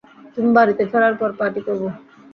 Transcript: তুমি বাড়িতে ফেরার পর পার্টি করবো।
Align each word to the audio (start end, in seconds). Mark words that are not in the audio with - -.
তুমি 0.33 0.49
বাড়িতে 0.57 0.83
ফেরার 0.91 1.15
পর 1.19 1.29
পার্টি 1.39 1.61
করবো। 1.67 1.87